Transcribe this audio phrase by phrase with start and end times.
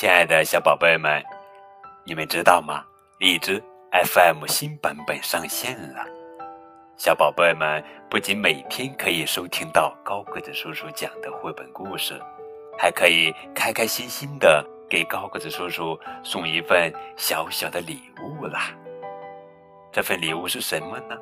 [0.00, 1.22] 亲爱的小宝贝们，
[2.06, 2.82] 你们知道吗？
[3.18, 6.02] 荔枝 FM 新版本上线了。
[6.96, 12.18] 小宝贝们不仅每天可以收听到高个子叔叔讲的绘本故事，
[12.78, 18.74] 还可以开开心心的给高个子叔叔送一份小小的礼物啦。
[19.92, 21.18] 这份礼物是什么呢？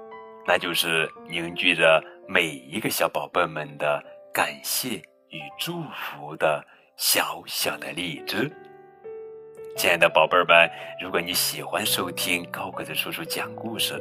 [0.47, 4.01] 那就是凝聚着每一个小宝贝们的
[4.33, 4.91] 感谢
[5.31, 6.65] 与祝福的
[6.99, 8.51] 小小的荔枝。
[9.77, 10.69] 亲爱的宝贝儿们，
[11.01, 13.95] 如果你喜欢收听高个子叔叔讲故事，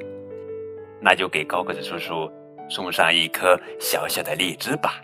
[0.99, 2.27] 那就给高个子叔叔
[2.67, 4.99] 送上一颗小小的荔枝吧。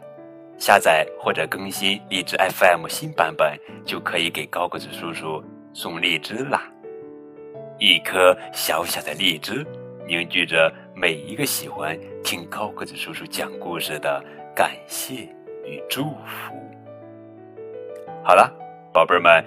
[0.58, 6.68] 下载或者更新荔枝 FM 新版本，就可以给高个子叔叔送荔枝啦。
[7.78, 9.64] 一颗小小的荔枝，
[10.08, 14.20] 凝聚着每一个喜欢听高个子叔叔讲故事的
[14.56, 15.30] 感谢
[15.64, 16.56] 与祝福。
[18.26, 18.50] 好了，
[18.94, 19.44] 宝贝儿们。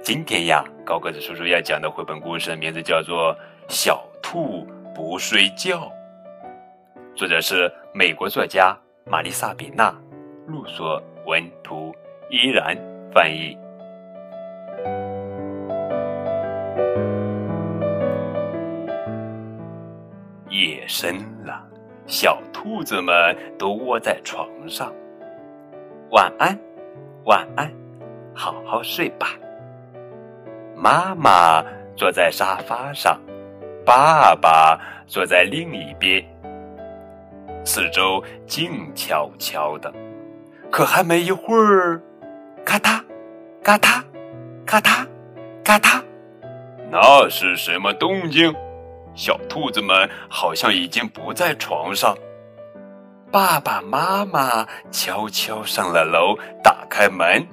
[0.00, 3.34] 今天呀，高个子叔叔要讲的绘本故事名字叫做
[3.68, 5.90] 《小兔不睡觉》，
[7.16, 9.92] 作者是美国作家玛丽萨·比纳，
[10.46, 11.92] 路索文图，
[12.30, 12.76] 依然
[13.12, 13.58] 翻译。
[20.50, 21.66] 夜深了，
[22.06, 24.92] 小兔子们都窝在床上。
[26.10, 26.56] 晚安，
[27.24, 27.68] 晚安，
[28.34, 29.28] 好好睡吧。
[30.76, 31.64] 妈妈
[31.96, 33.18] 坐在沙发上，
[33.86, 36.24] 爸爸坐在另一边。
[37.64, 39.90] 四周静悄悄的，
[40.70, 42.02] 可还没一会儿，
[42.64, 43.00] 咔嗒，
[43.62, 44.02] 咔嗒，
[44.66, 45.06] 咔嗒，
[45.64, 46.02] 咔嗒，
[46.90, 48.54] 那是什么动静？
[49.14, 52.14] 小兔子们好像已经不在床上。
[53.30, 57.46] 爸爸妈妈悄悄上了楼，打开门，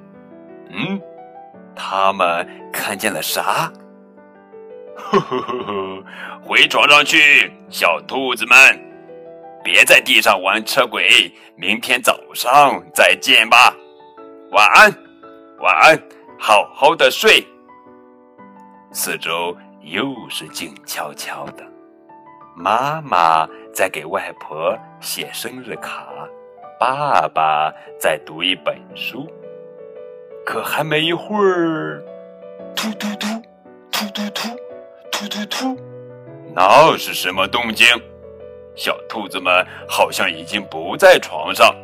[0.72, 1.00] 嗯
[1.76, 3.70] 他们看见了啥？
[4.96, 6.04] 呵呵呵呵，
[6.42, 8.56] 回床上去，小兔子们，
[9.64, 11.32] 别在地上玩车轨。
[11.56, 13.74] 明天早上再见吧，
[14.50, 14.92] 晚安，
[15.60, 15.98] 晚安，
[16.38, 17.46] 好好的睡。
[18.92, 21.64] 四周又是静悄悄的，
[22.54, 26.06] 妈妈在给外婆写生日卡，
[26.78, 29.26] 爸爸在读一本书。
[30.44, 32.02] 可还没一会儿，
[32.74, 33.26] 突突突，
[33.90, 34.48] 突突突，
[35.10, 35.76] 突突突，
[36.54, 37.86] 那是什么动静？
[38.74, 41.74] 小兔子们好像已经不在床上。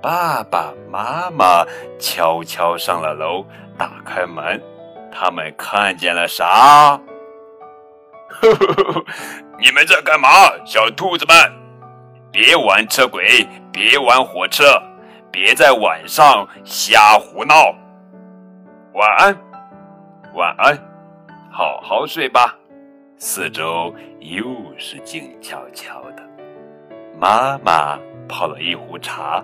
[0.00, 1.64] 爸爸妈妈
[1.98, 3.44] 悄悄上了楼，
[3.76, 4.60] 打开门，
[5.12, 6.98] 他们看见了啥？
[8.28, 9.04] 呵呵呵，
[9.60, 10.28] 你们在干嘛？
[10.64, 11.36] 小兔子们，
[12.32, 14.64] 别玩车轨，别玩火车。
[15.32, 17.74] 别在晚上瞎胡闹。
[18.92, 19.34] 晚安，
[20.34, 20.76] 晚安，
[21.50, 22.54] 好好睡吧。
[23.16, 24.44] 四周又
[24.76, 26.22] 是静悄悄的。
[27.18, 27.98] 妈妈
[28.28, 29.42] 泡了一壶茶，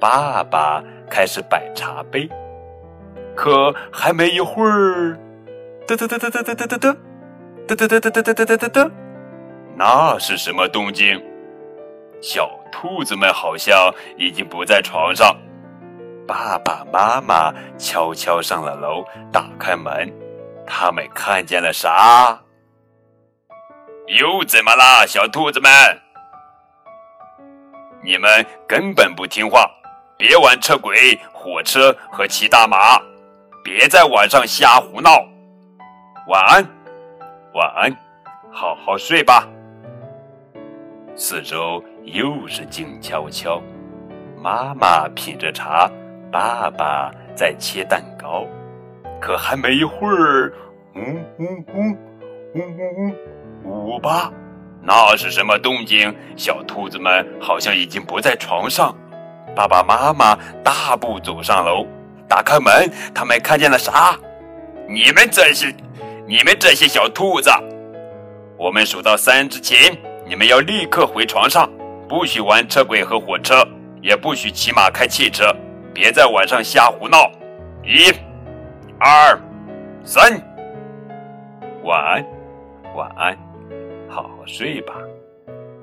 [0.00, 2.26] 爸爸开始摆茶杯。
[3.36, 5.18] 可还没一会儿，
[5.86, 6.96] 嘚嘚嘚嘚嘚嘚嘚嘚嘚，
[7.66, 8.90] 嘚嘚嘚嘚嘚嘚嘚嘚嘚，
[9.76, 11.22] 那是什么动静？
[12.22, 15.36] 小兔子们好像已经不在床上，
[16.26, 20.12] 爸爸妈妈悄悄上了楼，打开门，
[20.66, 22.38] 他们看见了啥？
[24.06, 25.70] 又怎么啦，小兔子们？
[28.02, 29.68] 你们根本不听话，
[30.16, 33.00] 别玩车轨、火车和骑大马，
[33.64, 35.10] 别在晚上瞎胡闹。
[36.28, 36.64] 晚安，
[37.54, 37.96] 晚安，
[38.52, 39.46] 好好睡吧。
[41.18, 41.84] 四周。
[42.04, 43.60] 又是静悄悄，
[44.42, 45.90] 妈妈品着茶，
[46.32, 48.46] 爸爸在切蛋糕。
[49.20, 50.50] 可还没一会儿，
[50.94, 51.00] 呜
[51.38, 51.96] 呜呜，
[52.54, 54.32] 呜呜呜，呜吧，
[54.80, 56.16] 那是什么动静？
[56.34, 58.96] 小兔子们好像已经不在床上。
[59.54, 60.34] 爸爸妈妈
[60.64, 61.86] 大步走上楼，
[62.26, 64.18] 打开门，他们看见了啥？
[64.88, 65.74] 你们这些，
[66.26, 67.50] 你们这些小兔子，
[68.56, 69.94] 我们数到三之前，
[70.28, 71.68] 你们要立刻回床上。
[72.06, 73.66] 不许玩车轨和火车，
[74.00, 75.54] 也不许骑马开汽车，
[75.92, 77.30] 别在晚上瞎胡闹。
[77.84, 78.10] 一、
[78.98, 79.38] 二、
[80.02, 80.32] 三，
[81.82, 82.24] 晚安，
[82.94, 83.36] 晚安，
[84.08, 84.94] 好好睡吧。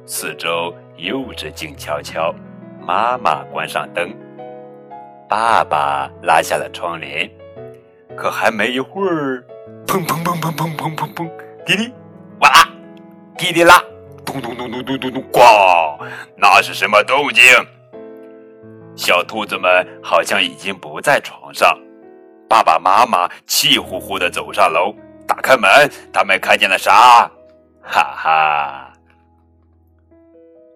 [0.05, 2.33] 四周又是静悄悄，
[2.81, 4.11] 妈妈关上灯，
[5.29, 7.29] 爸爸拉下了窗帘。
[8.15, 9.43] 可还没一会儿，
[9.85, 11.29] 砰砰砰砰砰砰砰砰，
[11.65, 11.93] 滴滴，
[12.39, 12.67] 哇啦，
[13.37, 13.79] 滴滴啦。
[14.41, 15.23] 咚咚咚咚咚咚咚！
[15.31, 15.97] 咣，
[16.37, 17.43] 那是什么动静？
[18.95, 21.77] 小兔子们好像已经不在床上。
[22.49, 24.93] 爸爸妈妈气呼呼的走上楼，
[25.27, 25.69] 打开门，
[26.13, 27.29] 他们看见了啥？
[27.81, 28.93] 哈哈！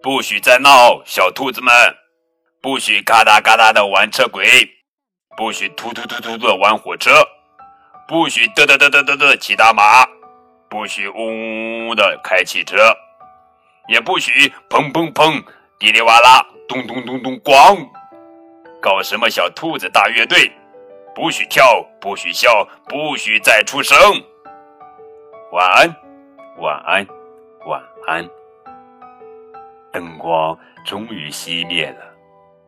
[0.02, 1.72] 不许再闹，小兔子们！
[2.62, 4.68] 不许嘎哒嘎哒的玩车轨，
[5.36, 7.10] 不许突突突突的玩火车，
[8.06, 10.06] 不许嘚嘚嘚嘚嘚嘚骑大马，
[10.68, 12.76] 不许嗡嗡的开汽车，
[13.90, 14.30] 也不许
[14.68, 15.44] 砰砰砰、
[15.76, 17.88] 滴里哇啦、咚咚咚咚咣，
[18.80, 20.48] 搞什么小兔子大乐队。
[21.12, 23.98] 不许跳，不许笑，不许再出声。
[25.50, 25.96] 晚安，
[26.58, 27.04] 晚安，
[27.66, 28.24] 晚安。
[29.92, 32.14] 灯光终于熄灭了，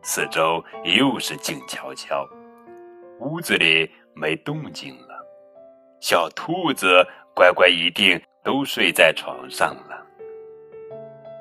[0.01, 2.27] 四周又是静悄悄，
[3.21, 5.25] 屋子里没动静了。
[6.01, 9.92] 小兔子乖乖一定都睡在床上了。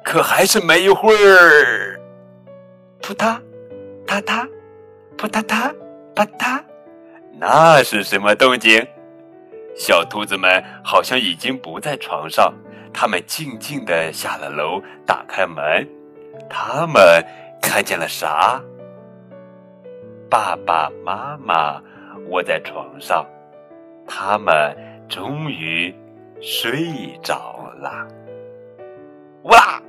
[0.05, 2.01] 可还是没一会儿，
[3.01, 3.41] 扑嗒，
[4.07, 4.49] 嗒嗒，
[5.17, 5.75] 扑嗒嗒，
[6.15, 6.63] 啪嗒。
[7.39, 8.87] 那是什么动静？
[9.75, 12.53] 小兔子们好像已经不在床上，
[12.93, 15.89] 它们静静地下了楼，打开门。
[16.49, 17.25] 他们
[17.61, 18.61] 看见了啥？
[20.29, 21.81] 爸爸妈妈
[22.29, 23.27] 窝在床上，
[24.07, 24.77] 他们
[25.09, 25.95] 终于
[26.41, 28.07] 睡着了。
[29.45, 29.81] 哇！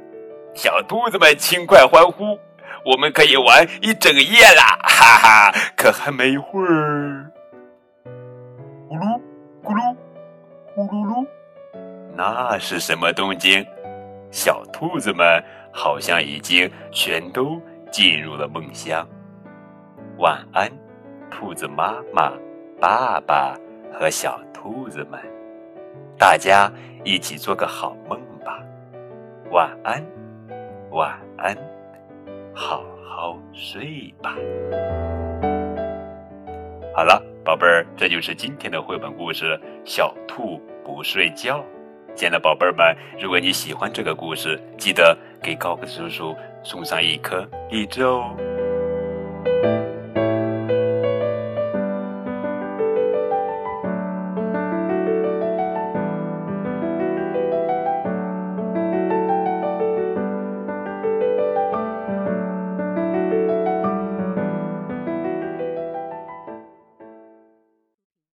[0.53, 2.37] 小兔子们轻快欢呼
[2.85, 5.51] ：“我们可以玩一整夜啦！”哈哈！
[5.75, 7.31] 可还没一会儿。
[8.87, 9.19] 咕噜
[9.63, 9.95] 咕噜，
[10.75, 11.27] 咕噜噜，
[12.15, 13.65] 那是什么动静？
[14.29, 17.59] 小兔子们好像已经全都
[17.91, 19.07] 进入了梦乡。
[20.17, 20.71] 晚安，
[21.31, 22.31] 兔子妈妈、
[22.79, 23.55] 爸爸
[23.91, 25.19] 和小兔子们，
[26.17, 26.71] 大家
[27.03, 28.59] 一起做个好梦吧。
[29.51, 30.03] 晚安，
[30.93, 31.57] 晚安，
[32.53, 34.35] 好好睡吧。
[36.95, 37.21] 好了。
[37.43, 41.59] 宝贝儿，这就是今天的绘本故事《小兔不睡觉》。
[42.15, 48.33] 亲爱的宝贝儿们，如果你喜欢这个故事，记得给高个叔叔送上一颗荔枝哦。